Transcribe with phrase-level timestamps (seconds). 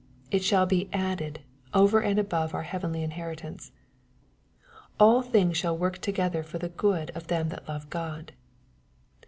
[0.31, 1.41] It shall be" added,"
[1.75, 3.71] over and above our heavenly inheritance.
[4.99, 8.31] "All things shall work together for good to them that love God."